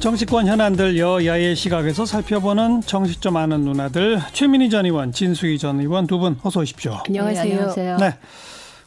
정치권 0.00 0.46
현안들 0.46 0.98
여야의 0.98 1.56
시각에서 1.56 2.06
살펴보는 2.06 2.82
좀 2.82 3.36
아는 3.36 3.62
누나들 3.62 4.20
최민희 4.32 4.70
전 4.70 4.84
의원, 4.84 5.10
진수희 5.12 5.58
전 5.58 5.80
의원 5.80 6.06
두 6.06 6.18
분 6.18 6.38
어서 6.42 6.60
오십시오. 6.60 6.98
안녕하세요. 7.06 7.44
네, 7.44 7.52
안녕하세요. 7.52 7.96
네. 7.98 8.14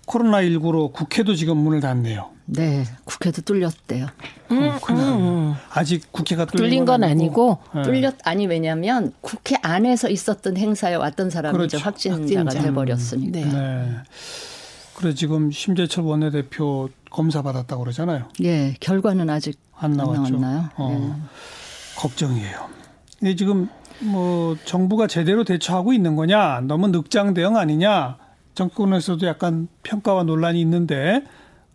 코로나19로 0.05 0.91
국회도 0.93 1.35
지금 1.35 1.57
문을 1.57 1.81
닫네요. 1.81 2.29
네, 2.45 2.83
국회도 3.03 3.41
뚫렸대요. 3.43 4.07
음, 4.51 4.71
음. 4.89 5.53
아직 5.71 6.11
국회가 6.11 6.45
뚫린, 6.45 6.69
뚫린 6.69 6.85
건 6.85 7.03
아니고 7.03 7.59
네. 7.75 7.81
뚫렸 7.83 8.15
아니 8.23 8.47
왜냐하면 8.47 9.13
국회 9.21 9.55
안에서 9.61 10.09
있었던 10.09 10.57
행사에 10.57 10.95
왔던 10.95 11.29
사람이 11.29 11.55
그렇죠. 11.55 11.77
이제 11.77 11.83
확진자가 11.83 12.39
확진자. 12.45 12.65
돼버렸으니까. 12.65 13.39
네. 13.39 13.45
네. 13.45 13.95
그래 14.95 15.13
지금 15.13 15.51
심재철 15.51 16.03
원내대표 16.03 16.89
검사 17.09 17.41
받았다고 17.41 17.83
그러잖아요. 17.83 18.25
예, 18.43 18.75
결과는 18.79 19.29
아직 19.29 19.59
안 19.75 19.93
나왔죠. 19.93 20.37
나왔나요? 20.37 20.69
어, 20.77 21.29
걱정이에요. 21.97 22.67
근데 23.19 23.35
지금 23.35 23.67
뭐 23.99 24.55
정부가 24.65 25.07
제대로 25.07 25.43
대처하고 25.43 25.93
있는 25.93 26.15
거냐, 26.15 26.61
너무 26.61 26.87
늑장 26.87 27.33
대응 27.33 27.57
아니냐, 27.57 28.17
정권에서도 28.55 29.25
약간 29.27 29.67
평가와 29.83 30.23
논란이 30.23 30.59
있는데 30.61 31.23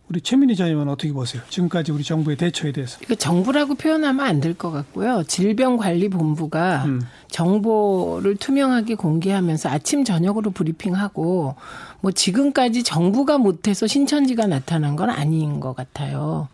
우리 0.07 0.21
최민희 0.21 0.55
전 0.55 0.67
의원 0.67 0.87
어떻게 0.87 1.11
보세요? 1.11 1.41
지금까지 1.49 1.91
우리 1.91 2.03
정부의 2.03 2.37
대처에 2.37 2.71
대해서. 2.71 2.99
이거 3.01 3.15
정부라고 3.15 3.73
표현하면 3.75 4.25
안 4.25 4.39
될 4.39 4.53
것 4.55 4.69
같고요. 4.71 5.23
질병관리본부가 5.23 6.85
음. 6.85 7.01
정보를 7.29 8.35
투명하게 8.35 8.95
공개하면서 8.95 9.69
아침 9.69 10.03
저녁으로 10.03 10.51
브리핑하고 10.51 11.55
뭐 12.01 12.11
지금까지 12.11 12.83
정부가 12.83 13.37
못해서 13.39 13.87
신천지가 13.87 14.45
나타난 14.47 14.95
건 14.95 15.09
아닌 15.09 15.59
것 15.59 15.75
같아요. 15.75 16.47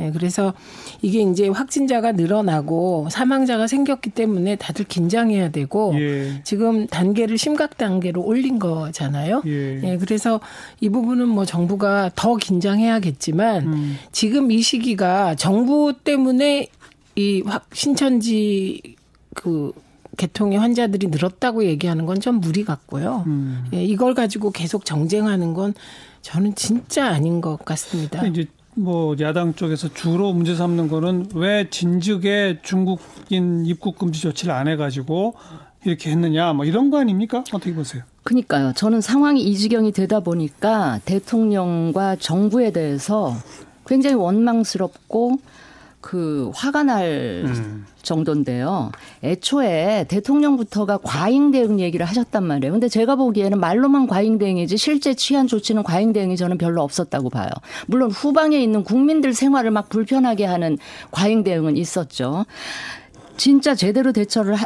예, 0.00 0.10
그래서 0.12 0.54
이게 1.02 1.20
이제 1.22 1.48
확진자가 1.48 2.12
늘어나고 2.12 3.08
사망자가 3.10 3.66
생겼기 3.66 4.10
때문에 4.10 4.56
다들 4.56 4.84
긴장해야 4.86 5.50
되고 5.50 5.94
예. 5.98 6.40
지금 6.44 6.86
단계를 6.86 7.38
심각 7.38 7.76
단계로 7.76 8.22
올린 8.22 8.58
거잖아요. 8.58 9.42
예. 9.46 9.80
예, 9.82 9.96
그래서 9.98 10.40
이 10.80 10.88
부분은 10.88 11.28
뭐 11.28 11.44
정부가 11.44 12.10
더 12.14 12.36
긴장해야겠지만 12.36 13.66
음. 13.66 13.96
지금 14.12 14.50
이 14.50 14.62
시기가 14.62 15.34
정부 15.34 15.92
때문에 16.02 16.68
이 17.16 17.42
확 17.46 17.66
신천지 17.74 18.80
그 19.34 19.72
개통의 20.16 20.58
환자들이 20.58 21.08
늘었다고 21.08 21.64
얘기하는 21.64 22.06
건 22.06 22.20
좀 22.20 22.40
무리 22.40 22.64
같고요. 22.64 23.24
음. 23.26 23.64
예, 23.72 23.82
이걸 23.84 24.14
가지고 24.14 24.50
계속 24.50 24.84
정쟁하는 24.84 25.54
건 25.54 25.74
저는 26.22 26.54
진짜 26.54 27.06
아닌 27.08 27.40
것 27.40 27.64
같습니다. 27.64 28.26
이제 28.26 28.46
뭐 28.80 29.14
야당 29.20 29.54
쪽에서 29.54 29.92
주로 29.92 30.32
문제 30.32 30.54
삼는 30.54 30.88
거는 30.88 31.28
왜 31.34 31.68
진즉에 31.68 32.60
중국인 32.62 33.66
입국 33.66 33.98
금지 33.98 34.20
조치를 34.22 34.54
안 34.54 34.68
해가지고 34.68 35.34
이렇게 35.84 36.10
했느냐, 36.10 36.52
뭐 36.52 36.64
이런 36.64 36.90
거 36.90 36.98
아닙니까? 36.98 37.44
어떻게 37.52 37.74
보세요? 37.74 38.02
그러니까요. 38.22 38.72
저는 38.74 39.00
상황이 39.00 39.42
이 39.42 39.56
지경이 39.56 39.92
되다 39.92 40.20
보니까 40.20 41.00
대통령과 41.04 42.16
정부에 42.16 42.70
대해서 42.70 43.34
굉장히 43.86 44.16
원망스럽고 44.16 45.38
그 46.00 46.50
화가 46.54 46.82
날 46.84 47.42
음. 47.44 47.84
정도인데요. 48.02 48.90
애초에 49.22 50.06
대통령부터가 50.08 50.98
과잉 51.02 51.50
대응 51.50 51.78
얘기를 51.78 52.06
하셨단 52.06 52.42
말이에요. 52.44 52.72
근데 52.72 52.88
제가 52.88 53.16
보기에는 53.16 53.60
말로만 53.60 54.06
과잉 54.06 54.38
대응이지 54.38 54.78
실제 54.78 55.12
취한 55.14 55.46
조치는 55.46 55.82
과잉 55.82 56.12
대응이 56.14 56.36
저는 56.38 56.56
별로 56.56 56.82
없었다고 56.82 57.28
봐요. 57.28 57.50
물론 57.86 58.10
후방에 58.10 58.58
있는 58.58 58.82
국민들 58.82 59.34
생활을 59.34 59.70
막 59.70 59.90
불편하게 59.90 60.46
하는 60.46 60.78
과잉 61.10 61.44
대응은 61.44 61.76
있었죠. 61.76 62.46
진짜 63.36 63.74
제대로 63.74 64.12
대처를 64.12 64.54
하- 64.54 64.64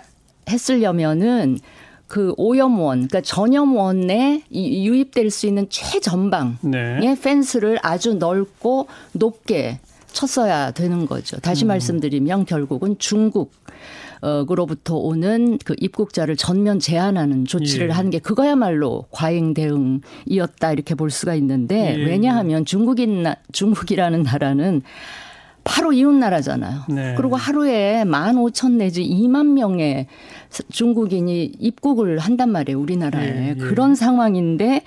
했으려면은 0.49 1.59
그 2.07 2.33
오염원, 2.37 3.09
그러니까 3.09 3.23
전염원에 3.23 4.43
이- 4.51 4.87
유입될 4.87 5.31
수 5.31 5.47
있는 5.47 5.67
최전방의 5.69 6.57
네. 6.63 7.17
펜스를 7.21 7.79
아주 7.83 8.15
넓고 8.15 8.87
높게 9.13 9.81
쳤어야 10.15 10.71
되는 10.71 11.07
거죠. 11.07 11.39
다시 11.41 11.65
말씀드리면 11.65 12.47
결국은 12.47 12.97
중국 12.99 13.53
으로부터 14.25 14.95
오는 14.97 15.59
그 15.67 15.75
입국자를 15.79 16.37
전면 16.37 16.79
제한하는 16.79 17.45
조치를 17.45 17.89
예. 17.91 17.93
한게 17.93 18.19
그거야말로 18.21 19.05
과잉 19.11 19.53
대응이었다 19.53 20.73
이렇게 20.73 20.95
볼 20.95 21.11
수가 21.11 21.35
있는데 21.35 21.95
예. 21.99 22.03
왜냐하면 22.07 22.65
중국인 22.65 23.23
나- 23.25 23.37
중국이라는 23.53 24.23
나라는 24.23 24.81
바로 25.63 25.93
이웃 25.93 26.13
나라잖아요. 26.13 26.85
네. 26.91 27.15
그리고 27.19 27.37
하루에 27.37 28.05
만 28.05 28.39
오천 28.39 28.79
내지 28.79 29.03
2만 29.03 29.47
명의 29.53 30.07
중국인이 30.71 31.53
입국을 31.59 32.19
한단 32.19 32.51
말이에요, 32.51 32.79
우리나라에. 32.81 33.27
예, 33.29 33.49
예. 33.51 33.55
그런 33.55 33.95
상황인데 33.95 34.83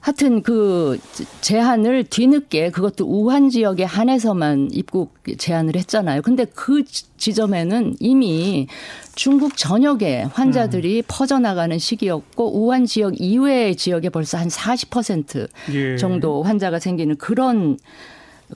하여튼 0.00 0.42
그 0.42 0.98
제한을 1.40 2.04
뒤늦게 2.04 2.70
그것도 2.70 3.04
우한 3.06 3.50
지역에 3.50 3.82
한해서만 3.84 4.68
입국 4.72 5.14
제한을 5.38 5.74
했잖아요. 5.76 6.22
근데 6.22 6.44
그 6.44 6.84
지- 6.84 7.04
지점에는 7.16 7.96
이미 7.98 8.68
중국 9.16 9.56
전역에 9.56 10.22
환자들이 10.32 11.02
퍼져나가는 11.08 11.76
시기였고 11.76 12.62
우한 12.64 12.86
지역 12.86 13.20
이외의 13.20 13.74
지역에 13.74 14.08
벌써 14.08 14.38
한 14.38 14.48
40% 14.48 15.48
예. 15.74 15.96
정도 15.96 16.44
환자가 16.44 16.78
생기는 16.78 17.16
그런 17.16 17.76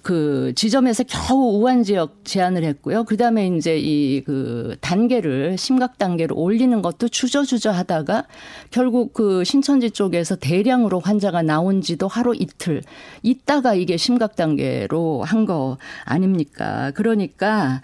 그 0.01 0.53
지점에서 0.57 1.05
겨우 1.05 1.59
우한 1.61 1.83
지역 1.83 2.25
제한을 2.25 2.65
했고요. 2.65 3.05
그다음에 3.05 3.49
이제 3.49 3.79
이 3.79 4.23
그 4.25 4.77
단계를 4.81 5.59
심각 5.59 5.99
단계로 5.99 6.37
올리는 6.37 6.81
것도 6.81 7.09
주저주저 7.09 7.71
하다가 7.71 8.27
결국 8.71 9.13
그 9.13 9.43
신천지 9.45 9.91
쪽에서 9.91 10.37
대량으로 10.37 11.01
환자가 11.01 11.43
나온 11.43 11.83
지도 11.83 12.09
하루 12.09 12.35
이틀 12.35 12.83
있다가 13.23 13.75
이게 13.75 13.97
심각 13.97 14.37
단계로 14.37 15.25
한 15.25 15.43
거 15.43 15.77
아닙니까? 16.05 16.93
그러니까 16.95 17.83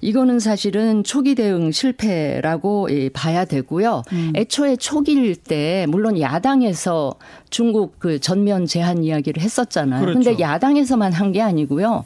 이거는 0.00 0.38
사실은 0.38 1.02
초기 1.04 1.34
대응 1.34 1.72
실패라고 1.72 2.88
예, 2.90 3.08
봐야 3.08 3.44
되고요. 3.44 4.02
애초에 4.36 4.76
초기일 4.76 5.34
때 5.36 5.86
물론 5.88 6.20
야당에서 6.20 7.14
중국 7.50 7.98
그 7.98 8.20
전면 8.20 8.66
제한 8.66 9.02
이야기를 9.02 9.42
했었잖아요. 9.42 10.00
그렇죠. 10.00 10.18
근데 10.20 10.40
야당에서만 10.42 11.12
한 11.12 11.32
게 11.32 11.42
아니고요. 11.42 12.04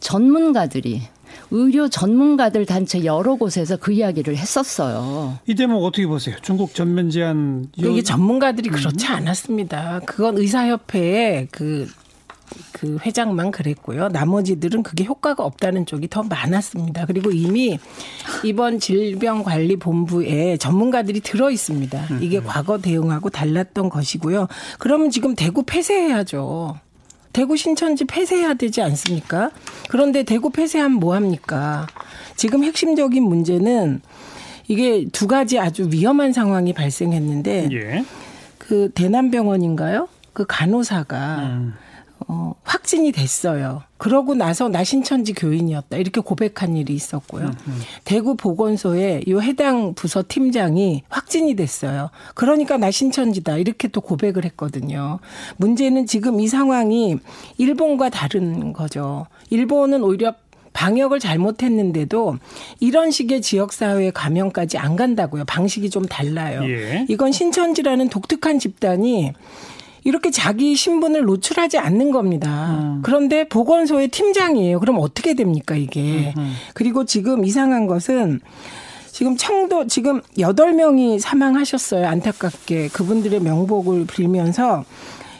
전문가들이 0.00 1.02
의료 1.50 1.88
전문가들 1.88 2.64
단체 2.66 3.04
여러 3.04 3.34
곳에서 3.36 3.76
그 3.76 3.92
이야기를 3.92 4.36
했었어요. 4.36 5.38
이 5.46 5.54
대목 5.54 5.84
어떻게 5.84 6.06
보세요? 6.06 6.34
중국 6.42 6.74
전면 6.74 7.10
제한 7.10 7.68
요- 7.82 7.90
이게 7.90 8.02
전문가들이 8.02 8.68
그렇지 8.70 9.06
않았습니다. 9.06 10.00
그건 10.06 10.38
의사협회의 10.38 11.48
그, 11.50 11.86
그 12.72 12.98
회장만 13.04 13.50
그랬고요. 13.50 14.08
나머지들은 14.08 14.82
그게 14.82 15.04
효과가 15.04 15.44
없다는 15.44 15.86
쪽이 15.86 16.08
더 16.08 16.22
많았습니다. 16.22 17.06
그리고 17.06 17.30
이미 17.30 17.78
이번 18.44 18.78
질병관리본부에 18.78 20.56
전문가들이 20.58 21.20
들어 21.20 21.50
있습니다. 21.50 22.18
이게 22.20 22.40
과거 22.40 22.78
대응하고 22.78 23.30
달랐던 23.30 23.88
것이고요. 23.88 24.48
그러면 24.78 25.10
지금 25.10 25.34
대구 25.34 25.62
폐쇄해야죠. 25.64 26.78
대구 27.32 27.56
신천지 27.56 28.06
폐쇄해야 28.06 28.54
되지 28.54 28.80
않습니까? 28.80 29.50
그런데 29.90 30.22
대구 30.22 30.50
폐쇄하면 30.50 30.98
뭐 30.98 31.14
합니까? 31.14 31.86
지금 32.34 32.64
핵심적인 32.64 33.22
문제는 33.22 34.00
이게 34.68 35.06
두 35.12 35.26
가지 35.26 35.58
아주 35.58 35.88
위험한 35.92 36.32
상황이 36.32 36.72
발생했는데 36.72 37.68
예. 37.72 38.04
그 38.58 38.90
대남병원인가요? 38.94 40.08
그 40.32 40.44
간호사가 40.46 41.36
음. 41.38 41.74
어, 42.28 42.54
확진이 42.62 43.12
됐어요. 43.12 43.82
그러고 43.98 44.34
나서 44.34 44.68
나 44.68 44.84
신천지 44.84 45.32
교인이었다 45.32 45.96
이렇게 45.96 46.20
고백한 46.20 46.76
일이 46.76 46.94
있었고요. 46.94 47.50
대구 48.04 48.36
보건소에 48.36 49.22
이 49.26 49.34
해당 49.34 49.94
부서 49.94 50.24
팀장이 50.26 51.02
확진이 51.08 51.54
됐어요. 51.56 52.10
그러니까 52.34 52.76
나 52.76 52.90
신천지다 52.90 53.58
이렇게 53.58 53.88
또 53.88 54.00
고백을 54.00 54.44
했거든요. 54.44 55.18
문제는 55.56 56.06
지금 56.06 56.40
이 56.40 56.48
상황이 56.48 57.16
일본과 57.58 58.08
다른 58.10 58.72
거죠. 58.72 59.26
일본은 59.50 60.02
오히려 60.02 60.34
방역을 60.72 61.20
잘못했는데도 61.20 62.36
이런 62.80 63.10
식의 63.10 63.40
지역사회 63.40 64.10
감염까지 64.10 64.76
안 64.76 64.94
간다고요. 64.94 65.46
방식이 65.46 65.88
좀 65.88 66.04
달라요. 66.04 66.60
예. 66.68 67.06
이건 67.08 67.32
신천지라는 67.32 68.10
독특한 68.10 68.58
집단이 68.58 69.32
이렇게 70.06 70.30
자기 70.30 70.76
신분을 70.76 71.24
노출하지 71.24 71.78
않는 71.78 72.12
겁니다. 72.12 72.78
음. 72.80 73.00
그런데 73.02 73.48
보건소의 73.48 74.06
팀장이에요. 74.08 74.78
그럼 74.78 74.98
어떻게 75.00 75.34
됩니까, 75.34 75.74
이게. 75.74 76.32
그리고 76.74 77.04
지금 77.04 77.44
이상한 77.44 77.88
것은 77.88 78.40
지금 79.10 79.36
청도 79.36 79.88
지금 79.88 80.22
여덟 80.38 80.74
명이 80.74 81.18
사망하셨어요. 81.18 82.06
안타깝게 82.06 82.88
그분들의 82.88 83.40
명복을 83.40 84.06
빌면서 84.06 84.84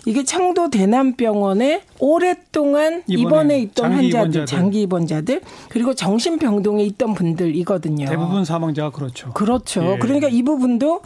이게 0.05 0.25
청도 0.25 0.71
대남병원에 0.71 1.83
오랫동안 2.01 3.05
입원해, 3.07 3.23
입원해 3.23 3.59
있던 3.61 3.91
장기 3.91 3.95
환자들, 3.95 4.19
입원자들. 4.19 4.47
장기 4.47 4.83
입원자들 4.83 5.41
그리고 5.69 5.95
정신병동에 5.95 6.83
있던 6.85 7.15
분들이거든요. 7.15 8.07
대부분 8.07 8.45
사망자가 8.45 8.91
그렇죠. 8.91 9.33
그렇죠. 9.33 9.85
예. 9.85 9.99
그러니까 9.99 10.29
이 10.29 10.43
부분도 10.43 11.03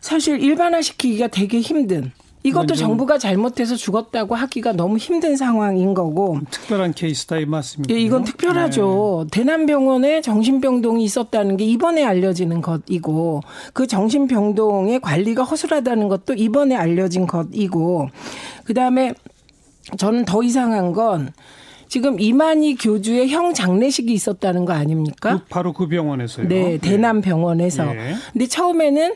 사실 0.00 0.42
일반화시키기가 0.42 1.28
되게 1.28 1.60
힘든. 1.60 2.12
이것도 2.42 2.74
정부가 2.74 3.18
잘못해서 3.18 3.76
죽었다고 3.76 4.34
하기가 4.34 4.72
너무 4.72 4.96
힘든 4.96 5.36
상황인 5.36 5.94
거고. 5.94 6.38
특별한 6.50 6.94
케이스다 6.94 7.38
이 7.38 7.46
말씀이죠. 7.46 7.92
예, 7.94 7.98
이건 7.98 8.24
특별하죠. 8.24 9.26
대남병원에 9.30 10.20
정신병동이 10.20 11.02
있었다는 11.04 11.56
게 11.56 11.64
이번에 11.64 12.04
알려지는 12.04 12.62
것이고, 12.62 13.42
그 13.72 13.86
정신병동의 13.86 15.00
관리가 15.00 15.42
허술하다는 15.42 16.08
것도 16.08 16.34
이번에 16.34 16.76
알려진 16.76 17.26
것이고, 17.26 18.08
그 18.64 18.74
다음에 18.74 19.14
저는 19.96 20.24
더 20.24 20.42
이상한 20.42 20.92
건 20.92 21.32
지금 21.88 22.20
이만희 22.20 22.76
교주의 22.76 23.28
형 23.30 23.54
장례식이 23.54 24.12
있었다는 24.12 24.64
거 24.66 24.74
아닙니까? 24.74 25.38
그, 25.38 25.44
바로 25.48 25.72
그 25.72 25.88
병원에서요. 25.88 26.46
네, 26.46 26.78
대남 26.78 27.20
병원에서. 27.22 27.86
예. 27.94 28.14
근데 28.32 28.46
처음에는 28.46 29.14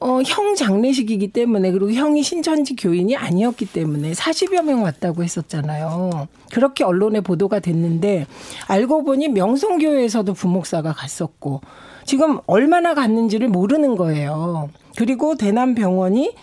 어, 0.00 0.22
형 0.22 0.54
장례식이기 0.54 1.28
때문에 1.28 1.70
그리고 1.72 1.92
형이 1.92 2.22
신천지 2.22 2.74
교인이 2.74 3.16
아니었기 3.16 3.66
때문에 3.66 4.12
40여 4.12 4.62
명 4.62 4.82
왔다고 4.82 5.22
했었잖아요. 5.22 6.26
그렇게 6.50 6.84
언론에 6.84 7.20
보도가 7.20 7.60
됐는데 7.60 8.26
알고 8.66 9.04
보니 9.04 9.28
명성교회에서도 9.28 10.32
부목사가 10.32 10.94
갔었고 10.94 11.60
지금 12.06 12.38
얼마나 12.46 12.94
갔는지를 12.94 13.48
모르는 13.48 13.96
거예요. 13.96 14.70
그리고 14.96 15.36
대남병원이 15.36 16.34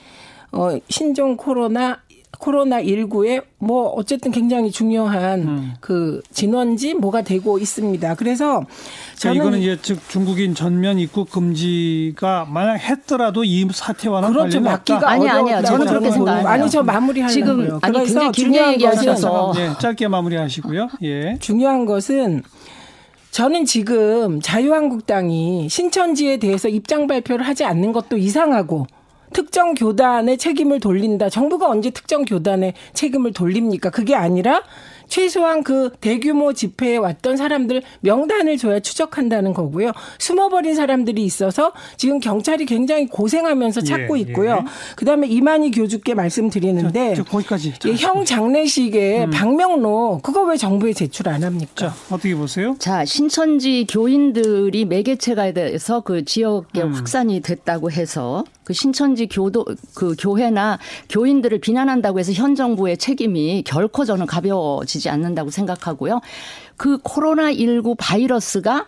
어, 0.52 0.78
신종 0.88 1.36
코로나 1.36 2.00
코로나 2.40 2.82
19에 2.82 3.44
뭐 3.58 3.88
어쨌든 3.90 4.32
굉장히 4.32 4.70
중요한 4.72 5.42
음. 5.42 5.74
그 5.80 6.22
진원지 6.32 6.94
뭐가 6.94 7.22
되고 7.24 7.58
있습니다. 7.58 8.16
그래서 8.16 8.62
그러니까 8.62 9.18
저는 9.18 9.36
이거는 9.36 9.60
이제 9.60 9.78
즉 9.82 10.00
중국인 10.08 10.54
전면 10.54 11.00
입국 11.00 11.32
금지가 11.32 12.48
만약 12.50 12.76
했더라도 12.76 13.44
이 13.44 13.68
사태와는 13.72 14.30
그렇죠. 14.30 14.62
막기가 14.62 15.10
아니, 15.10 15.28
아니요. 15.28 15.64
저는 15.64 15.88
그렇게 15.88 16.06
보고. 16.06 16.16
생각해요. 16.16 16.48
아니 16.48 16.70
저 16.70 16.84
마무리하려고요. 16.84 17.34
지금 17.34 17.80
아니, 17.82 17.94
그래서 17.94 18.06
굉장히 18.06 18.32
길게 18.32 18.44
중요한 18.44 18.74
얘기하셔서 18.74 19.54
예, 19.58 19.72
짧게 19.80 20.08
마무리하시고요. 20.08 20.90
예. 21.04 21.38
중요한 21.40 21.86
것은 21.86 22.44
저는 23.32 23.66
지금 23.66 24.42
자유한국당이 24.42 25.70
신천지에 25.70 26.38
대해서 26.38 26.70
입장 26.70 27.08
발표를 27.08 27.46
하지 27.46 27.66
않는 27.66 27.94
것도 27.94 28.18
이상하고 28.18 28.88
특정 29.38 29.76
교단의 29.76 30.40
책임을 30.40 30.80
돌린다. 30.80 31.30
정부가 31.30 31.70
언제 31.70 31.92
특정 31.92 32.26
교단의 32.26 32.74
책임을 32.96 33.34
돌립니까? 33.34 33.92
그게 33.92 34.16
아니라 34.16 34.64
최소한 35.08 35.64
그 35.64 35.92
대규모 36.02 36.54
집회에 36.54 36.98
왔던 36.98 37.38
사람들 37.38 37.84
명단을 38.02 38.58
줘야 38.58 38.80
추적한다는 38.80 39.54
거고요. 39.54 39.92
숨어버린 40.18 40.74
사람들이 40.74 41.24
있어서 41.24 41.72
지금 41.98 42.20
경찰이 42.20 42.66
굉장히 42.66 43.06
고생하면서 43.06 43.82
찾고 43.82 44.18
예, 44.18 44.22
있고요. 44.22 44.64
예. 44.64 44.96
그다음에 44.96 45.28
이만희 45.28 45.70
교주께 45.70 46.16
말씀드리는데 46.16 47.14
저, 47.14 47.24
저 47.24 47.30
거기까지. 47.30 47.74
예, 47.86 47.94
형 47.94 48.26
장례식에 48.26 49.28
방명록 49.32 50.24
그거 50.24 50.42
왜 50.46 50.58
정부에 50.58 50.94
제출 50.94 51.30
안 51.30 51.44
합니까? 51.44 51.74
자, 51.76 51.94
어떻게 52.10 52.34
보세요? 52.34 52.76
자, 52.80 53.06
신천지 53.06 53.86
교인들이 53.88 54.86
매개체가 54.86 55.52
돼서 55.52 56.02
그 56.02 56.26
지역에 56.26 56.82
음. 56.82 56.94
확산이 56.94 57.42
됐다고 57.42 57.92
해서 57.92 58.44
그 58.68 58.74
신천지 58.74 59.28
교도 59.28 59.64
그 59.96 60.14
교회나 60.20 60.78
교인들을 61.08 61.58
비난한다고 61.60 62.20
해서 62.20 62.34
현 62.34 62.54
정부의 62.54 62.98
책임이 62.98 63.64
결코 63.66 64.04
저는 64.04 64.26
가벼워지지 64.26 65.10
않는다고 65.10 65.52
생각하고요. 65.52 66.20
그 66.76 66.98
코로나 67.02 67.50
19 67.50 67.96
바이러스가 67.98 68.88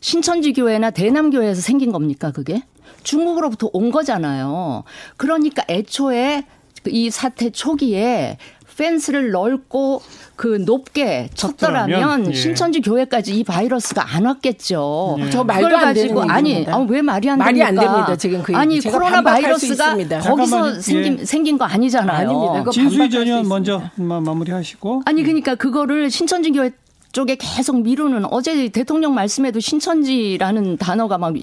신천지 0.00 0.54
교회나 0.54 0.92
대남 0.92 1.28
교회에서 1.28 1.60
생긴 1.60 1.92
겁니까, 1.92 2.32
그게? 2.32 2.62
중국으로부터 3.02 3.68
온 3.74 3.90
거잖아요. 3.90 4.84
그러니까 5.18 5.62
애초에 5.68 6.46
이 6.86 7.10
사태 7.10 7.50
초기에 7.50 8.38
펜스를 8.78 9.32
넓고 9.32 10.00
그 10.36 10.62
높게 10.64 11.28
쳤더라면 11.34 11.98
쳤더라면, 12.00 12.30
예. 12.30 12.32
신천지 12.32 12.80
교회까지 12.80 13.36
이 13.36 13.42
바이러스가 13.42 14.14
안 14.14 14.24
왔겠죠. 14.24 15.16
예. 15.18 15.30
저 15.30 15.42
말도 15.42 15.66
그걸 15.68 15.74
안 15.80 15.84
가지고 15.86 16.22
아니. 16.22 16.64
아, 16.68 16.76
왜 16.88 17.02
말이 17.02 17.28
안 17.28 17.38
말이 17.38 17.58
됩니까? 17.58 17.82
안 17.82 17.94
됩니다, 17.94 18.16
지금 18.16 18.42
그. 18.42 18.54
아니 18.56 18.80
제가 18.80 18.96
코로나 18.96 19.20
바이러스가. 19.20 19.96
거기서. 20.20 20.80
생긴 20.80 21.18
예. 21.20 21.24
생긴 21.24 21.58
거 21.58 21.64
아니잖아요. 21.64 22.28
아닙니다. 22.28 22.70
진수희 22.70 23.10
전수 23.10 23.26
의원 23.28 23.48
먼저. 23.48 23.82
마- 23.96 24.20
마무리하시고. 24.20 25.02
아니 25.06 25.24
그러니까 25.24 25.56
그거를 25.56 26.08
신천지 26.10 26.52
교회 26.52 26.70
쪽에 27.12 27.36
계속 27.36 27.82
미루는 27.82 28.26
어제 28.30 28.68
대통령 28.68 29.14
말씀에도 29.14 29.60
신천지라는 29.60 30.76
단어가 30.76 31.16
막 31.16 31.34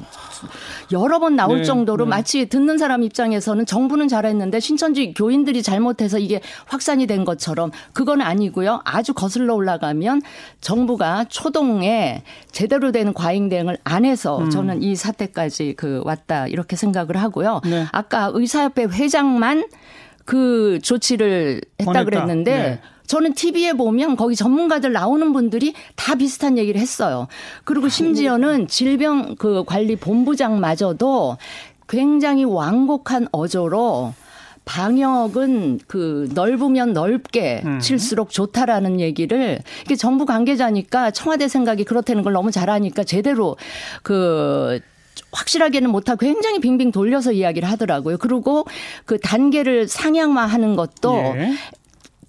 여러 0.92 1.20
번 1.20 1.36
나올 1.36 1.60
네, 1.60 1.64
정도로 1.64 2.06
네. 2.06 2.10
마치 2.10 2.46
듣는 2.48 2.78
사람 2.78 3.04
입장에서는 3.04 3.66
정부는 3.66 4.08
잘했는데 4.08 4.60
신천지 4.60 5.14
교인들이 5.14 5.64
잘못해서 5.64 6.20
이게 6.20 6.42
확산이 6.66 7.08
된 7.08 7.26
것처럼 7.26 7.72
그건 7.94 8.22
아니고요. 8.22 8.82
아주 8.84 9.14
거슬러 9.14 9.56
올라가면 9.56 10.22
정부가 10.62 11.26
초동에 11.30 12.24
제대로 12.52 12.92
된 12.92 13.14
과잉 13.14 13.50
대응을 13.50 13.78
안 13.84 14.06
해서 14.06 14.40
음. 14.40 14.50
저는 14.50 14.84
이 14.84 14.96
사태까지 14.96 15.74
그 15.78 16.02
왔다 16.06 16.48
이렇게 16.48 16.76
생각을 16.76 17.18
하고요. 17.18 17.62
네. 17.66 17.86
아까 17.92 18.30
의사협회 18.34 18.84
회장만 18.84 19.66
그 20.26 20.80
조치를 20.82 21.62
했다 21.80 21.92
권했다. 21.92 22.06
그랬는데 22.06 22.58
네. 22.58 22.82
저는 23.08 23.34
TV에 23.34 23.74
보면 23.74 24.16
거기 24.16 24.36
전문가들 24.36 24.92
나오는 24.92 25.34
분들이 25.34 25.74
다 25.96 26.16
비슷한 26.16 26.58
얘기를 26.58 26.80
했어요. 26.80 27.28
그리고 27.64 27.90
심지어는 27.90 28.68
질병 28.68 29.36
그 29.36 29.64
관리 29.66 29.96
본부장마저도 29.96 31.38
굉장히 31.88 32.44
완곡한 32.44 33.28
어조로 33.32 34.14
방역은 34.66 35.80
그 35.88 36.28
넓으면 36.34 36.94
넓게 36.94 37.62
음. 37.66 37.80
칠수록 37.80 38.32
좋다라는 38.32 39.00
얘기를 39.00 39.60
이게 39.86 39.96
정부 39.96 40.26
관계자니까 40.26 41.12
청와대 41.12 41.48
생각이 41.48 41.84
그렇다는 41.84 42.24
걸 42.24 42.34
너무 42.34 42.50
잘 42.50 42.70
아니까 42.72 43.04
제대로 43.04 43.58
그 44.02 44.80
확실하게는 45.32 45.90
못하고 45.90 46.20
굉장히 46.20 46.60
빙빙 46.60 46.92
돌려서 46.92 47.32
이야기를 47.32 47.70
하더라고요. 47.70 48.18
그리고 48.18 48.66
그 49.06 49.20
단계를 49.20 49.88
상향화하는 49.88 50.76
것도 50.76 51.14
예. 51.36 51.54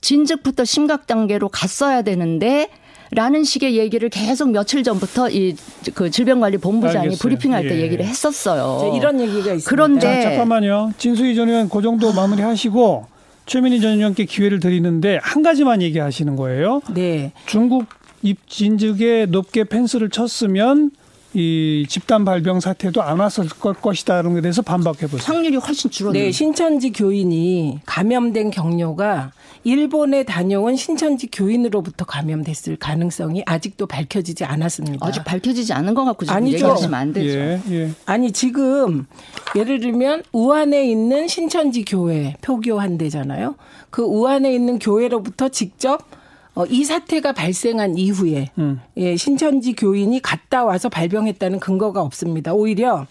진즉부터 0.07 0.65
심각 0.65 1.09
단계로 1.09 1.49
갔어야 1.49 2.03
되는데 2.03 2.69
라는 3.11 3.43
식의 3.45 3.77
얘기를 3.77 4.09
계속 4.09 4.51
며칠 4.51 4.85
전부터 4.85 5.31
이 5.31 5.57
그 5.95 6.11
질병관리본부장이 6.11 6.97
알겠어요. 7.05 7.19
브리핑할 7.19 7.67
때 7.69 7.77
예. 7.77 7.83
얘기를 7.83 8.05
했었어요. 8.05 8.95
이런 8.97 9.21
얘기가 9.21 9.55
있습니다. 9.55 9.69
그런데 9.69 10.01
자, 10.01 10.23
잠깐만요. 10.31 10.93
진수희 10.99 11.35
전 11.35 11.49
의원 11.49 11.69
그 11.69 11.83
정도 11.83 12.13
마무리하시고 12.13 13.07
최민희 13.47 13.81
전 13.81 13.99
의원께 13.99 14.25
기회를 14.27 14.61
드리는데 14.61 15.19
한 15.23 15.43
가지만 15.43 15.83
얘기하시는 15.83 16.37
거예요. 16.37 16.83
네. 16.93 17.33
중국 17.47 17.87
입진즉에 18.23 19.27
높게 19.27 19.65
펜스를 19.65 20.11
쳤으면 20.11 20.91
이 21.39 21.85
집단 21.87 22.25
발병 22.25 22.61
사태도 22.61 23.03
안 23.03 23.21
왔을 23.21 23.47
걸 23.51 23.75
것이다라는 23.75 24.31
것에 24.31 24.41
대해서 24.41 24.63
반박해 24.63 25.01
보세요. 25.01 25.23
확률이 25.27 25.57
훨씬 25.57 25.91
줄었는데 25.91 26.27
네, 26.27 26.33
신천지 26.33 26.93
교인이 26.93 27.81
감염된 27.85 28.51
경로가 28.51 29.33
일본에 29.63 30.23
다녀온 30.23 30.77
신천지 30.77 31.27
교인으로부터 31.31 32.07
감염됐을 32.07 32.77
가능성이 32.77 33.43
아직도 33.45 33.87
밝혀지지 33.87 34.47
않았습니다. 34.47 35.07
아직 35.07 35.25
밝혀지지 35.25 35.75
않은 35.75 35.93
것 35.93 36.07
같고 36.07 36.25
지금 36.25 36.37
아니죠. 36.39 36.57
얘기하시면 36.57 36.95
안 36.95 37.13
되죠. 37.13 37.39
예, 37.39 37.61
예. 37.71 37.91
아니 38.07 38.33
지금 38.33 39.07
예를 39.55 39.81
들면 39.81 40.23
우한에 40.33 40.89
있는 40.89 41.29
신천지 41.29 41.85
교회 41.85 42.35
표교한 42.41 42.97
데잖아요. 42.97 43.57
그 43.91 44.01
우한에 44.01 44.55
있는 44.55 44.79
교회로부터 44.79 45.51
직접 45.51 46.09
어, 46.57 46.65
이 46.67 46.85
사태가 46.85 47.33
발생한 47.33 47.99
이후에 47.99 48.49
음. 48.59 48.81
예, 48.97 49.15
신천지 49.17 49.75
교인이 49.75 50.21
갔다 50.23 50.65
와서 50.65 50.89
발병했다는 50.89 51.61
근거가 51.61 52.01
없습니다. 52.01 52.55
오히려 52.55 53.07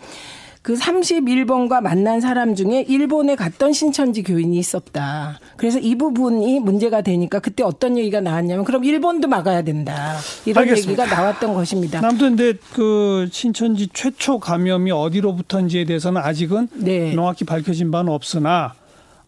그 0.63 0.73
31번과 0.73 1.79
만난 1.79 2.21
사람 2.21 2.55
중에 2.55 2.83
일본에 2.89 3.35
갔던 3.35 3.71
신천지 3.71 4.23
교인이 4.23 4.57
있었다. 4.57 5.39
그래서 5.57 5.77
이 5.77 5.93
부분이 5.93 6.59
문제가 6.59 7.01
되니까 7.01 7.37
그때 7.37 7.61
어떤 7.61 7.99
얘기가 7.99 8.19
나왔냐면 8.19 8.65
그럼 8.65 8.83
일본도 8.83 9.27
막아야 9.27 9.61
된다. 9.61 10.15
이런 10.47 10.63
알겠습니다. 10.63 11.03
얘기가 11.03 11.15
나왔던 11.15 11.53
것입니다. 11.53 11.99
아무튼 11.99 12.35
근데 12.35 12.57
그 12.73 13.29
신천지 13.31 13.89
최초 13.93 14.39
감염이 14.39 14.89
어디로부터인지에 14.89 15.85
대해서는 15.85 16.19
아직은 16.19 16.69
네. 16.73 17.13
명확히 17.13 17.45
밝혀진 17.45 17.91
바는 17.91 18.11
없으나 18.11 18.73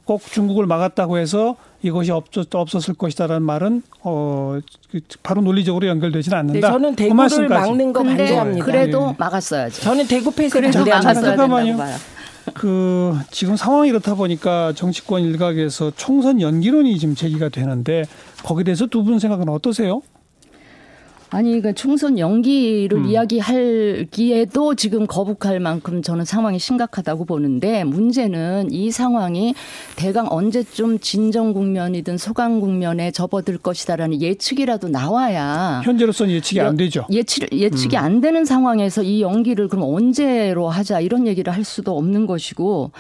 꼭 0.08 0.22
중국을 0.32 0.66
막았다고 0.66 1.18
해서 1.18 1.56
이것이 1.84 2.12
없었, 2.12 2.48
없었을 2.56 2.94
것이다라는 2.96 3.44
말은 3.44 3.84
어 4.02 4.58
그, 4.92 5.02
바로 5.22 5.42
논리적으로 5.42 5.86
연결되지는 5.88 6.36
네, 6.36 6.40
않는다. 6.40 6.72
저는 6.72 6.90
그 6.92 6.96
대구를 6.96 7.16
말씀까지. 7.16 7.68
막는 7.70 7.94
거 7.94 8.04
반대합니다. 8.04 8.66
그래도 8.66 9.10
예. 9.12 9.16
막았어야죠. 9.20 9.82
저는 9.82 10.08
대구 10.08 10.32
폐쇄 10.32 10.60
그래도 10.60 10.80
반대합니다. 10.80 11.14
막았어야 11.14 11.36
잠깐만요. 11.36 11.78
그 12.54 13.18
지금 13.30 13.58
상황이 13.58 13.90
이렇다 13.90 14.16
보니까 14.16 14.72
정치권 14.74 15.22
일각에서 15.24 15.92
총선 15.98 16.40
연기론이 16.40 16.98
지금 16.98 17.14
제기가 17.16 17.50
되는데 17.50 18.06
거기에 18.44 18.64
대해서 18.64 18.88
두 18.88 19.04
분 19.04 19.20
생각은 19.20 19.50
어떠세요? 19.50 20.02
아니, 21.30 21.62
그 21.62 21.74
총선 21.74 22.18
연기를 22.18 23.00
음. 23.00 23.06
이야기하기에도 23.06 24.76
지금 24.76 25.06
거북할 25.06 25.60
만큼 25.60 26.02
저는 26.02 26.24
상황이 26.24 26.58
심각하다고 26.58 27.26
보는데 27.26 27.84
문제는 27.84 28.70
이 28.72 28.92
상황이 28.92 29.54
대강 29.98 30.28
언제쯤 30.30 31.00
진정 31.00 31.54
국면이든 31.54 32.18
소강 32.18 32.62
국면에 32.62 33.12
접어들 33.12 33.58
것이다라는 33.58 34.22
예측이라도 34.22 34.88
나와야 34.88 35.82
현재로서는 35.84 36.34
예측이 36.34 36.62
안 36.62 36.78
되죠. 36.78 37.06
예측 37.12 37.52
예측이 37.52 37.98
음. 37.98 38.02
안 38.02 38.22
되는 38.22 38.46
상황에서 38.46 39.04
이 39.04 39.22
연기를 39.22 39.68
그럼 39.68 39.84
언제로 39.84 40.70
하자 40.70 41.02
이런 41.02 41.28
얘기를 41.28 41.54
할 41.54 41.64
수도 41.64 41.98
없는 41.98 42.26
것이고 42.26 42.92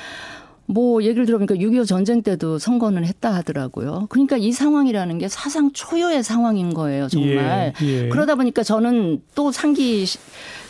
뭐 0.69 1.01
얘기를 1.01 1.25
들어보니까 1.25 1.55
6.25 1.55 1.88
전쟁 1.88 2.21
때도 2.21 2.59
선거는 2.59 3.05
했다 3.05 3.33
하더라고요. 3.33 4.07
그러니까 4.09 4.38
이 4.38 4.51
상황이라는 4.51 5.17
게 5.17 5.27
사상 5.29 5.71
초유의 5.71 6.24
상황인 6.24 6.74
거예요, 6.74 7.07
정말. 7.07 7.74
예, 7.81 7.86
예. 7.88 8.09
그러다 8.09 8.36
보니까 8.36 8.63
저는 8.63 9.21
또 9.33 9.51
상기 9.51 10.05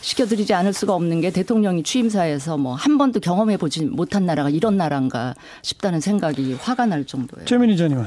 시켜드리지 0.01 0.53
않을 0.53 0.71
수가 0.73 0.93
없는 0.93 1.21
게 1.21 1.31
대통령이 1.31 1.83
취임사에서 1.83 2.57
뭐 2.57 2.77
한 2.77 2.97
번도 2.97 3.19
경험해 3.19 3.57
보지 3.57 3.85
못한 3.85 4.25
나라가 4.27 4.49
이런 4.49 4.77
나라인가 4.77 5.33
싶다는 5.63 5.99
생각이 5.99 6.53
화가 6.53 6.85
날 6.85 7.03
정도예요. 7.05 7.45
최민희 7.45 7.75
전님은 7.75 8.05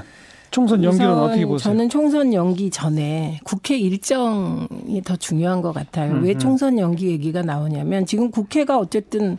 총선 0.53 0.83
연기는 0.83 1.11
어떻게 1.13 1.45
보세요? 1.45 1.73
저는 1.73 1.89
총선 1.89 2.33
연기 2.33 2.71
전에 2.71 3.41
국회 3.45 3.77
일정이 3.77 5.03
더 5.05 5.17
중요한 5.17 5.61
것 5.61 5.73
같아요. 5.73 6.13
음, 6.13 6.23
왜 6.25 6.39
총선 6.39 6.79
연기 6.79 7.09
얘기가 7.09 7.43
나오냐면 7.43 8.07
지금 8.07 8.31
국회가 8.31 8.79
어쨌든 8.79 9.39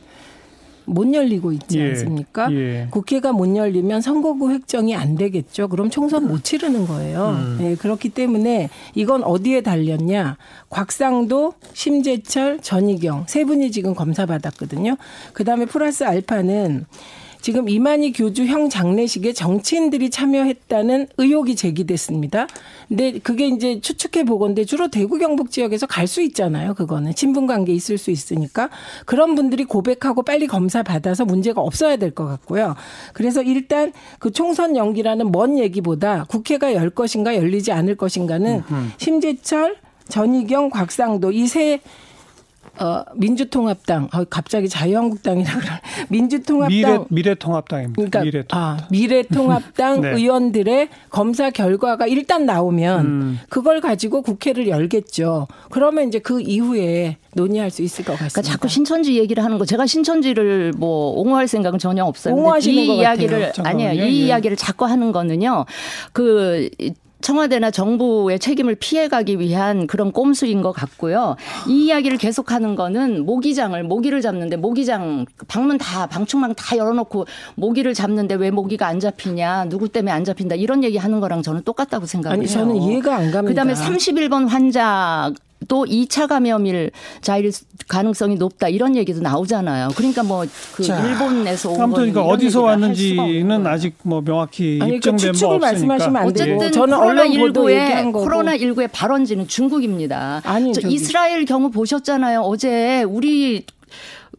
못 0.85 1.13
열리고 1.13 1.51
있지 1.53 1.79
예. 1.79 1.89
않습니까? 1.89 2.51
예. 2.51 2.87
국회가 2.91 3.31
못 3.31 3.55
열리면 3.55 4.01
선거구 4.01 4.51
획정이 4.51 4.95
안 4.95 5.15
되겠죠. 5.15 5.67
그럼 5.67 5.89
총선 5.89 6.27
못 6.27 6.43
치르는 6.43 6.87
거예요. 6.87 7.29
음. 7.29 7.57
네, 7.59 7.75
그렇기 7.75 8.09
때문에 8.09 8.69
이건 8.95 9.23
어디에 9.23 9.61
달렸냐? 9.61 10.37
곽상도, 10.69 11.53
심재철, 11.73 12.59
전희경 12.61 13.25
세 13.27 13.45
분이 13.45 13.71
지금 13.71 13.93
검사 13.93 14.25
받았거든요. 14.25 14.97
그다음에 15.33 15.65
플러스 15.65 16.03
알파는 16.03 16.85
지금 17.41 17.67
이만희 17.67 18.13
교주 18.13 18.45
형 18.45 18.69
장례식에 18.69 19.33
정치인들이 19.33 20.09
참여했다는 20.11 21.07
의혹이 21.17 21.55
제기됐습니다. 21.55 22.47
근데 22.87 23.17
그게 23.19 23.47
이제 23.47 23.79
추측해 23.81 24.23
보건데 24.25 24.63
주로 24.63 24.89
대구 24.89 25.17
경북 25.17 25.49
지역에서 25.51 25.87
갈 25.87 26.11
수 26.11 26.21
있잖아요. 26.21 26.73
그거는 26.73 27.15
친분 27.15 27.47
관계 27.47 27.71
있을 27.71 27.97
수 27.97 28.11
있으니까 28.11 28.69
그런 29.05 29.33
분들이 29.35 29.63
고백하고 29.63 30.23
빨리 30.23 30.45
검사 30.45 30.83
받아서 30.83 31.23
문제가 31.23 31.61
없어야 31.61 31.95
될 31.95 32.11
것 32.11 32.25
같고요. 32.25 32.75
그래서 33.13 33.41
일단 33.41 33.93
그 34.19 34.31
총선 34.31 34.75
연기라는 34.75 35.31
먼 35.31 35.57
얘기보다 35.57 36.25
국회가 36.27 36.73
열 36.73 36.89
것인가 36.89 37.35
열리지 37.37 37.71
않을 37.71 37.95
것인가는 37.95 38.63
심재철 38.97 39.77
전희경, 40.09 40.69
곽상도 40.69 41.31
이세 41.31 41.79
어, 42.81 43.03
민주통합당, 43.15 44.09
어, 44.11 44.23
갑자기 44.25 44.67
자유한국당이라 44.67 45.51
그러 45.51 45.69
민주통합당. 46.09 46.69
미래, 46.69 46.99
미래 47.09 47.35
통합당입니다. 47.35 47.95
그러니까, 47.95 48.21
미래통합당. 48.21 48.59
아, 48.59 48.87
미래통합당 48.89 50.01
네. 50.01 50.09
의원들의 50.13 50.89
검사 51.11 51.51
결과가 51.51 52.07
일단 52.07 52.45
나오면 52.45 53.05
음. 53.05 53.39
그걸 53.49 53.81
가지고 53.81 54.23
국회를 54.23 54.67
열겠죠. 54.67 55.47
그러면 55.69 56.07
이제 56.07 56.17
그 56.17 56.41
이후에 56.41 57.17
논의할 57.35 57.69
수 57.69 57.83
있을 57.83 58.03
것 58.03 58.13
같습니다. 58.13 58.33
그러니까 58.33 58.51
자꾸 58.51 58.67
신천지 58.67 59.17
얘기를 59.17 59.43
하는 59.43 59.59
거 59.59 59.65
제가 59.65 59.85
신천지를 59.85 60.73
뭐 60.75 61.13
옹호할 61.19 61.47
생각은 61.47 61.77
전혀 61.77 62.03
없어요. 62.03 62.33
옹호하시는 62.33 62.83
이 62.83 62.97
이야기를 62.97 63.51
같아요. 63.53 63.67
아니에요. 63.67 64.05
이 64.05 64.21
예. 64.21 64.25
이야기를 64.25 64.57
자꾸 64.57 64.85
하는 64.85 65.11
거는요. 65.11 65.65
그 66.13 66.69
청와대나 67.21 67.71
정부의 67.71 68.39
책임을 68.39 68.75
피해가기 68.75 69.39
위한 69.39 69.87
그런 69.87 70.11
꼼수인 70.11 70.61
것 70.61 70.71
같고요. 70.71 71.35
이 71.67 71.85
이야기를 71.85 72.17
계속하는 72.17 72.75
거는 72.75 73.25
모기장을 73.25 73.81
모기를 73.83 74.21
잡는데 74.21 74.57
모기장 74.57 75.25
방문 75.47 75.77
다 75.77 76.07
방충망 76.07 76.55
다 76.55 76.77
열어놓고 76.77 77.25
모기를 77.55 77.93
잡는데 77.93 78.35
왜 78.35 78.51
모기가 78.51 78.87
안 78.87 78.99
잡히냐 78.99 79.65
누구 79.69 79.89
때문에 79.89 80.11
안 80.11 80.23
잡힌다 80.23 80.55
이런 80.55 80.83
얘기 80.83 80.97
하는 80.97 81.19
거랑 81.19 81.41
저는 81.41 81.63
똑같다고 81.63 82.05
생각해요. 82.05 82.39
아니 82.39 82.47
저는 82.47 82.75
이해가 82.75 83.15
안 83.15 83.31
갑니다. 83.31 83.41
그다음에 83.43 83.73
31번 83.73 84.47
환자 84.47 85.31
또 85.67 85.85
2차 85.85 86.27
감염일 86.27 86.91
자일 87.21 87.51
가능성이 87.87 88.35
높다 88.35 88.67
이런 88.69 88.95
얘기도 88.95 89.21
나오잖아요. 89.21 89.89
그러니까 89.95 90.23
뭐 90.23 90.45
그 90.75 90.83
일본에서 90.83 91.69
온 91.71 91.81
아무튼 91.81 92.11
그러니까 92.11 92.23
어디서 92.23 92.61
왔는지는 92.63 93.67
아직 93.67 93.95
뭐 94.03 94.21
명확히 94.21 94.79
아니, 94.81 94.91
그 94.91 94.95
입증된 94.97 95.33
그바 95.33 95.45
없으니까. 95.47 95.57
말씀하시면 95.67 96.15
안 96.17 96.27
어쨌든. 96.27 96.71
저는 96.71 96.97
코로나 96.97 97.25
19의 97.25 98.11
코로나 98.13 98.57
19의 98.57 98.89
발원지는 98.91 99.47
중국입니다. 99.47 100.41
아니, 100.45 100.73
저 100.73 100.87
이스라엘 100.87 101.45
경우 101.45 101.69
보셨잖아요. 101.71 102.41
어제 102.41 103.03
우리 103.03 103.65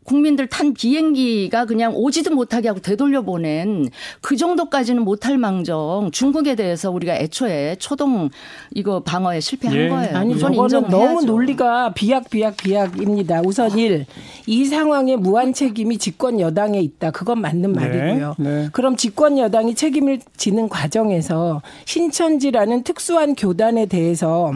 국민들 0.04 0.46
탄 0.46 0.74
비행기가 0.74 1.64
그냥 1.64 1.94
오지도 1.94 2.34
못하게 2.34 2.68
하고 2.68 2.80
되돌려 2.80 3.22
보낸 3.22 3.88
그 4.20 4.36
정도까지는 4.36 5.02
못할 5.02 5.38
망정 5.38 6.10
중국에 6.12 6.54
대해서 6.54 6.90
우리가 6.90 7.16
애초에 7.16 7.76
초동 7.78 8.30
이거 8.74 9.00
방어에 9.00 9.40
실패한 9.40 9.76
예. 9.76 9.88
거예요. 9.88 10.16
아니 10.16 10.38
저거는 10.38 10.88
너무 10.88 11.22
논리가 11.22 11.94
비약비약 11.94 12.56
비약입니다. 12.56 13.42
우선 13.44 13.78
일, 13.78 14.06
이 14.46 14.64
상황에 14.64 15.16
무한 15.16 15.52
책임이 15.52 15.98
집권 15.98 16.40
여당에 16.40 16.80
있다. 16.80 17.10
그건 17.10 17.40
맞는 17.40 17.72
네. 17.72 17.80
말이고요. 17.80 18.34
네. 18.38 18.68
그럼 18.72 18.96
집권 18.96 19.38
여당이 19.38 19.74
책임을 19.74 20.20
지는 20.36 20.68
과정에서 20.68 21.62
신천지라는 21.84 22.82
특수한 22.82 23.34
교단에 23.34 23.86
대해서 23.86 24.52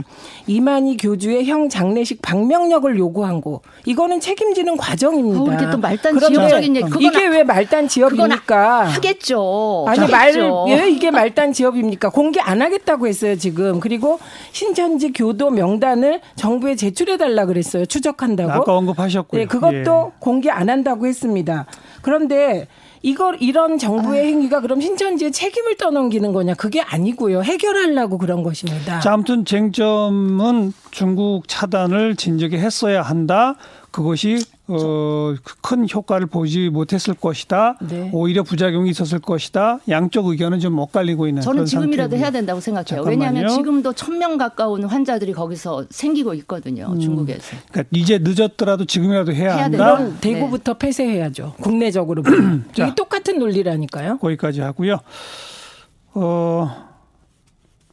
이만희 0.47 0.97
교주의 0.97 1.45
형 1.47 1.69
장례식 1.69 2.23
방명록을 2.23 2.99
요구한 2.99 3.41
거 3.41 3.61
이거는 3.85 4.21
책임지는 4.21 4.77
과정입니다. 4.77 5.36
어, 5.41 5.47
이렇게 5.47 5.71
또 5.71 5.79
말단 5.79 6.19
지역적인 6.19 6.77
얘기. 6.77 6.89
이게 7.01 7.27
왜 7.27 7.43
말단 7.45 7.89
지역입니까? 7.89 8.85
하겠죠. 8.85 9.85
아니 9.89 10.11
말왜 10.11 10.91
이게 10.91 11.11
말단 11.11 11.53
지역입니까? 11.53 12.11
공개 12.11 12.41
안 12.41 12.63
하겠다고 12.63 13.07
했어요 13.07 13.37
지금. 13.37 13.81
그리고 13.81 14.19
신천지 14.53 15.13
교도 15.13 15.51
명단을 15.51 16.21
정부에 16.37 16.77
제출해 16.77 17.17
달라 17.17 17.47
그랬어요. 17.47 17.87
추적한다고. 17.87 18.53
아까 18.53 18.77
언급하셨고요. 18.77 19.41
네, 19.41 19.47
그것도 19.47 20.13
예. 20.13 20.17
공개 20.19 20.51
안 20.51 20.69
한다고 20.69 21.07
했습니다. 21.07 21.67
그런데 22.03 22.69
이걸 23.03 23.37
이런 23.41 23.79
정부의 23.79 24.21
아. 24.21 24.25
행위가 24.25 24.61
그럼 24.61 24.81
신천지의 24.81 25.31
책임을 25.31 25.77
떠넘기는 25.77 26.33
거냐? 26.33 26.55
그게 26.55 26.81
아니고요. 26.81 27.43
해결하려고 27.43 28.19
그런 28.19 28.43
것입니다. 28.43 28.99
자, 28.99 29.13
아무튼 29.13 29.45
쟁점은 29.45 30.73
중국 30.91 31.47
차단을 31.47 32.17
진즉에 32.17 32.59
했어야 32.59 33.03
한다. 33.03 33.55
그것이 33.97 34.45
어, 34.69 35.35
큰 35.63 35.89
효과를 35.91 36.27
보지 36.27 36.69
못했을 36.69 37.15
것이다. 37.15 37.79
네. 37.81 38.11
오히려 38.13 38.43
부작용이 38.43 38.91
있었을 38.91 39.21
것이다. 39.21 39.79
양쪽 39.89 40.27
의견은 40.27 40.61
좀 40.61 40.79
엇갈리고 40.79 41.27
있는 41.27 41.41
저는 41.41 41.65
지금이라도 41.65 42.11
상태고요. 42.11 42.21
해야 42.21 42.31
된다고 42.31 42.61
생각해요. 42.61 42.85
잠깐만요. 43.03 43.11
왜냐하면 43.11 43.49
지금도 43.49 43.95
천 43.95 44.19
명 44.19 44.37
가까운 44.37 44.85
환자들이 44.85 45.33
거기서 45.33 45.87
생기고 45.89 46.35
있거든요. 46.35 46.89
음, 46.93 47.01
중국에서. 47.01 47.57
그러니까 47.73 47.89
이제 47.97 48.19
늦었더라도 48.21 48.85
지금이라도 48.85 49.33
해야, 49.33 49.55
해야 49.55 49.65
한다. 49.65 49.99
네. 49.99 50.13
대구부터 50.21 50.75
네. 50.75 50.79
폐쇄해야죠. 50.79 51.55
국내적으로. 51.63 52.23
자, 52.77 52.95
똑같은 52.95 53.39
논리라니까요. 53.39 54.19
거기까지 54.19 54.61
하고요. 54.61 54.99
어, 56.13 56.71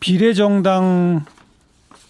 비례정당 0.01 1.23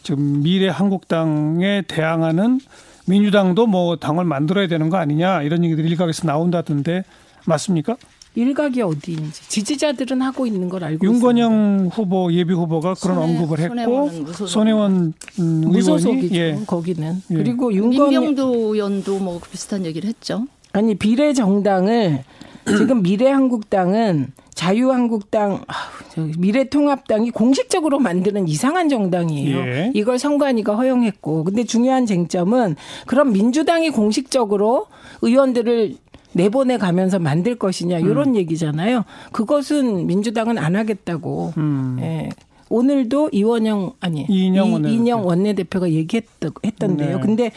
지금 0.02 0.42
미래 0.42 0.68
한국당에 0.68 1.84
대항하는 1.88 2.60
민주당도 3.06 3.68
뭐 3.68 3.96
당을 3.98 4.26
만들어야 4.26 4.68
되는 4.68 4.90
거 4.90 4.98
아니냐 4.98 5.42
이런 5.44 5.64
얘기들이 5.64 5.90
일각에서 5.90 6.28
나온다던데 6.28 7.04
맞습니까? 7.46 7.98
일각이 8.36 8.82
어디인지 8.82 9.48
지지자들은 9.48 10.22
하고 10.22 10.48
있는 10.48 10.68
걸 10.68 10.84
알고 10.84 11.06
윤건영 11.06 11.52
있습니다. 11.54 11.96
후보 11.96 12.34
예비 12.34 12.54
후보가 12.54 12.96
그런 12.96 13.18
손해, 13.18 13.38
언급을 13.38 13.60
했고 13.60 14.10
손혜원 14.48 15.14
음, 15.40 15.62
무소속이죠. 15.62 16.36
예. 16.36 16.60
거기는 16.66 17.22
예. 17.30 17.36
그리고 17.36 17.72
윤건 17.72 18.10
민병도 18.10 18.74
의원도 18.74 19.20
뭐 19.20 19.40
비슷한 19.52 19.86
얘기를 19.86 20.10
했죠. 20.10 20.48
아니 20.72 20.96
비례 20.96 21.34
정당을 21.34 22.24
지금 22.78 23.02
미래한국당은 23.02 24.28
자유한국당, 24.54 25.62
미래통합당이 26.38 27.32
공식적으로 27.32 28.00
만드는 28.00 28.48
이상한 28.48 28.88
정당이에요. 28.88 29.58
예. 29.58 29.92
이걸 29.94 30.20
선관위가 30.20 30.76
허용했고, 30.76 31.44
근데 31.44 31.64
중요한 31.64 32.06
쟁점은 32.06 32.76
그럼 33.08 33.34
민주당이 33.34 33.90
공식적으로 33.90 34.88
의원들을 35.22 35.96
내보내 36.34 36.78
가면서 36.78 37.20
만들 37.20 37.56
것이냐 37.56 38.00
이런 38.00 38.30
음. 38.30 38.36
얘기잖아요. 38.36 39.06
그것은 39.32 40.08
민주당은 40.08 40.58
안 40.58 40.76
하겠다고. 40.76 41.54
음. 41.58 41.98
예. 42.02 42.30
오늘도 42.70 43.30
이원영 43.32 43.94
아니 44.00 44.26
이인영, 44.28 44.74
원내대표. 44.74 44.94
이인영 44.94 45.28
원내대표가 45.28 45.92
얘기했던데요. 45.92 47.18
네. 47.18 47.22
근데 47.22 47.52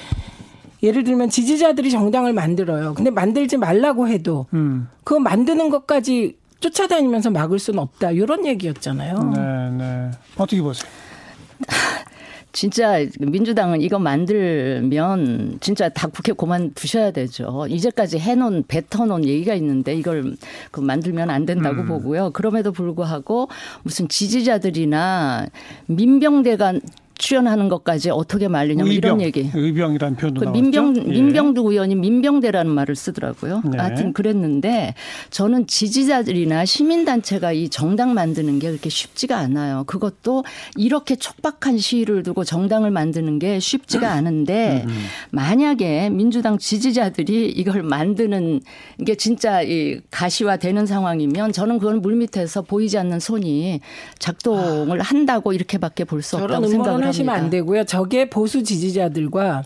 예를 0.86 1.04
들면 1.04 1.30
지지자들이 1.30 1.90
정당을 1.90 2.32
만들어요. 2.32 2.94
근데 2.94 3.10
만들지 3.10 3.56
말라고 3.56 4.08
해도 4.08 4.46
음. 4.54 4.88
그거 5.04 5.20
만드는 5.20 5.68
것까지 5.70 6.36
쫓아다니면서 6.60 7.30
막을 7.30 7.58
수는 7.58 7.80
없다. 7.80 8.12
이런 8.12 8.46
얘기였잖아요. 8.46 9.32
네, 9.34 9.70
네. 9.70 10.10
어떻게 10.36 10.62
보세요? 10.62 10.88
진짜 12.52 13.04
민주당은 13.20 13.82
이거 13.82 13.98
만들면 13.98 15.58
진짜 15.60 15.90
다 15.90 16.06
국회 16.06 16.32
고만 16.32 16.72
두셔야 16.72 17.10
되죠. 17.10 17.66
이제까지 17.68 18.18
해놓은 18.18 18.64
뱉어놓은 18.66 19.26
얘기가 19.26 19.52
있는데 19.54 19.94
이걸 19.94 20.36
그 20.70 20.80
만들면 20.80 21.28
안 21.28 21.44
된다고 21.44 21.82
음. 21.82 21.86
보고요. 21.86 22.30
그럼에도 22.30 22.72
불구하고 22.72 23.48
무슨 23.82 24.08
지지자들이나 24.08 25.48
민병대가 25.86 26.74
출연하는 27.18 27.68
것까지 27.68 28.11
어떻게 28.11 28.46
말리냐면 28.49 28.92
이런 28.92 29.20
얘기. 29.20 29.50
의병이라는 29.54 30.16
표현도 30.16 30.40
그 30.40 30.44
나왔죠. 30.44 30.61
민병 30.61 30.96
예. 30.96 31.00
민병두 31.02 31.70
의원이 31.73 31.94
민병대라는 31.94 32.70
말을 32.70 32.94
쓰더라고요. 32.94 33.62
네. 33.64 33.78
하여튼 33.78 34.12
그랬는데 34.12 34.94
저는 35.30 35.66
지지자들이나 35.66 36.64
시민 36.66 37.04
단체가 37.04 37.52
이 37.52 37.68
정당 37.68 38.12
만드는 38.14 38.58
게 38.58 38.68
그렇게 38.68 38.90
쉽지가 38.90 39.37
않아요. 39.38 39.85
그것도 39.87 40.44
이렇게 40.76 41.16
촉박한 41.16 41.78
시위를 41.78 42.23
두고 42.23 42.44
정당을 42.44 42.90
만드는 42.90 43.38
게 43.38 43.61
쉽지가 43.61 44.12
않은데 44.12 44.85
음, 44.87 44.94
만약에 45.30 46.11
민주당 46.11 46.58
지지자들이 46.58 47.49
이걸 47.50 47.82
만드는 47.82 48.61
게 49.06 49.14
진짜 49.14 49.62
이 49.62 50.00
가시화되는 50.11 50.85
상황이면 50.87 51.52
저는 51.52 51.78
그건 51.78 52.02
물밑에서 52.02 52.62
보이지 52.62 52.99
않는 52.99 53.20
손이 53.20 53.80
작동을 54.18 55.00
한다고 55.00 55.52
이렇게밖에 55.54 56.04
볼 56.04 56.26
수 56.26 56.37
없다고 56.38 56.66
생각을 56.66 57.05
하시면. 57.06 57.34
안 57.34 57.50
되고요. 57.50 57.84
저게 57.84 58.28
보수 58.30 58.62
지지자들과 58.62 59.64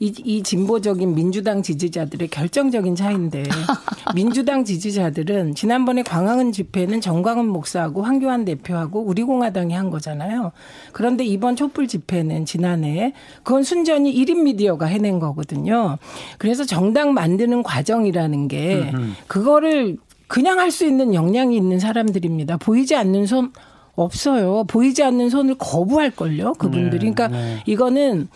이, 0.00 0.12
이 0.24 0.42
진보적인 0.42 1.14
민주당 1.14 1.62
지지자들의 1.62 2.26
결정적인 2.28 2.96
차이인데 2.96 3.44
민주당 4.14 4.64
지지자들은 4.64 5.54
지난번에 5.54 6.02
광화문 6.02 6.50
집회는 6.50 7.00
정광훈 7.00 7.46
목사하고 7.46 8.02
황교안 8.02 8.44
대표하고 8.44 9.00
우리공화당이 9.02 9.72
한 9.72 9.90
거잖아요. 9.90 10.50
그런데 10.92 11.24
이번 11.24 11.54
촛불 11.54 11.86
집회는 11.86 12.44
지난해 12.44 13.12
그건 13.44 13.62
순전히 13.62 14.12
1인 14.14 14.42
미디어가 14.42 14.86
해낸 14.86 15.20
거거든요. 15.20 15.98
그래서 16.38 16.64
정당 16.64 17.14
만드는 17.14 17.62
과정이라는 17.62 18.48
게 18.48 18.92
그거를 19.28 19.96
그냥 20.26 20.58
할 20.58 20.72
수 20.72 20.84
있는 20.84 21.14
역량이 21.14 21.56
있는 21.56 21.78
사람들입니다. 21.78 22.56
보이지 22.56 22.96
않는 22.96 23.26
손 23.26 23.52
없어요. 23.96 24.64
보이지 24.64 25.02
않는 25.02 25.30
손을 25.30 25.54
거부할걸요. 25.56 26.54
그분들이. 26.54 26.90
네, 26.90 26.98
그러니까 27.14 27.28
네. 27.28 27.62
이거는 27.66 28.28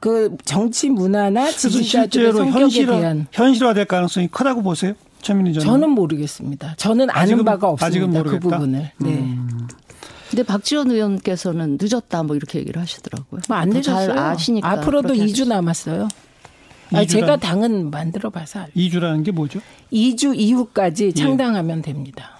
그 0.00 0.36
정치 0.44 0.88
문화나 0.90 1.50
지지자들의 1.50 1.88
실제로 1.88 2.32
성격에 2.38 2.60
현실화, 2.62 2.98
대한 3.00 3.26
현실화될 3.32 3.86
가능성이 3.86 4.28
크다고 4.28 4.62
보세요? 4.62 4.94
최민희 5.22 5.54
전 5.54 5.62
저는 5.64 5.90
모르겠습니다. 5.90 6.74
저는 6.76 7.10
아는 7.10 7.38
아직은- 7.38 7.44
바가 7.44 7.68
없습니다. 7.70 8.22
그? 8.22 8.38
부분을. 8.38 8.92
네. 8.98 9.28
근데 10.30 10.42
박지원 10.42 10.90
의원께서는 10.90 11.78
늦었다 11.80 12.22
뭐 12.22 12.36
이렇게 12.36 12.58
얘기를 12.60 12.80
하시더라고요. 12.80 13.40
뭐 13.48 13.58
안 13.58 13.70
늦었어요. 13.70 14.12
아시니까. 14.18 14.68
앞으로도 14.70 15.08
그렇게 15.14 15.24
2주 15.26 15.48
남았어요. 15.48 16.08
이주란- 16.92 17.08
제가 17.08 17.36
당은 17.36 17.90
만들어 17.90 18.30
봐서 18.30 18.60
알죠. 18.60 18.72
2주라는 18.76 19.24
게 19.24 19.32
뭐죠? 19.32 19.60
2주 19.92 20.36
예. 20.36 20.40
이후까지 20.40 21.12
창당하면 21.14 21.82
됩니다. 21.82 22.35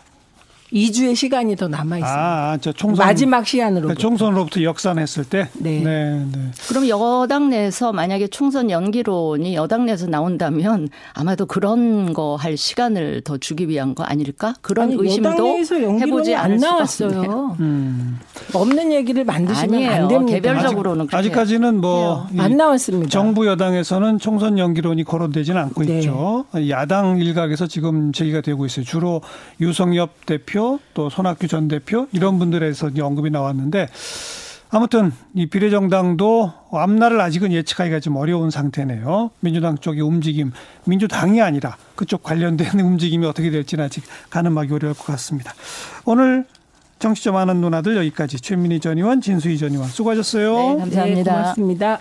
2주의 0.73 1.15
시간이 1.15 1.57
더 1.57 1.69
남아 1.69 1.99
있습니다. 1.99 2.07
아, 2.09 2.53
아, 2.53 2.59
저 2.61 2.73
총선 2.73 3.07
마지막 3.07 3.47
시한으로. 3.47 3.83
그러니까 3.83 4.01
총선으로부터 4.01 4.63
역산했을 4.63 5.25
때. 5.25 5.49
네. 5.55 5.81
네, 5.81 6.25
네. 6.33 6.51
그럼 6.69 6.89
여당 6.89 7.51
내에서 7.51 7.93
만약에 7.93 8.27
총선 8.29 8.71
연기론이 8.71 9.55
여당 9.55 9.87
내에서 9.87 10.07
나온다면 10.07 10.89
아마도 11.15 11.47
그런 11.47 12.13
거 12.13 12.37
할 12.37 12.57
시간을 12.57 13.23
더 13.23 13.39
주기 13.39 13.69
위한 13.69 13.95
거 13.95 14.03
아닐까? 14.03 14.55
그런 14.61 14.89
아니, 14.91 14.97
의심도 14.99 15.31
여당 15.31 15.45
내에서 15.45 15.75
해보지 15.77 16.35
안. 16.35 16.57
나왔어요. 16.57 17.57
음. 17.61 18.19
없는 18.53 18.93
얘기를 18.93 19.25
만드시면 19.25 19.75
아니에요. 19.75 19.93
안 19.93 20.09
됩니다. 20.09 20.33
개별적으로는 20.37 21.07
그렇게 21.07 21.17
아직 21.17 21.31
까지는 21.33 21.81
뭐이안 21.81 22.57
나왔습니다. 22.57 23.09
정부 23.11 23.47
여당에서는 23.47 24.19
총선 24.19 24.59
연기론이 24.59 25.05
거론되지는 25.05 25.61
않고 25.61 25.85
네. 25.85 25.99
있죠. 26.01 26.45
야당 26.69 27.19
일각에서 27.19 27.67
지금 27.67 28.13
제기가 28.13 28.41
되고 28.41 28.67
있어요. 28.67 28.85
주로 28.85 29.23
유성엽 29.61 30.27
대표 30.27 30.56
또 30.95 31.11
손학규 31.11 31.49
전 31.49 31.69
대표 31.69 32.07
이런 32.13 32.39
분들에서 32.39 32.89
이제 32.89 33.03
언급이 33.03 33.31
나왔는데 33.31 33.89
아무튼 34.71 35.13
이 35.35 35.47
비례정당도 35.47 36.53
앞날을 36.73 37.21
아직은 37.21 37.53
예측하기가 37.53 38.01
좀 38.01 38.17
어려운 38.17 38.51
상태네요. 38.51 39.31
민주당 39.41 39.79
쪽의 39.79 40.03
움직임, 40.03 40.53
민주당이 40.85 41.41
아니라 41.41 41.77
그쪽 41.95 42.23
관련된 42.23 42.79
움직임이 42.81 43.27
어떻게 43.27 43.51
될지는 43.51 43.85
아직 43.85 44.05
가늠하기 44.31 44.73
어려울 44.75 44.95
것 44.95 45.05
같습니다. 45.07 45.55
오늘 46.05 46.45
정치점 46.99 47.37
아는 47.37 47.61
누나들 47.61 47.97
여기까지 47.97 48.41
최민희 48.41 48.81
전 48.81 48.99
의원, 48.99 49.21
진수희 49.21 49.59
전 49.59 49.73
의원 49.73 49.89
수고하셨어요. 49.89 50.57
네, 50.57 50.77
감사합니다. 50.79 51.33
네, 51.33 51.39
고맙습니다. 51.39 52.01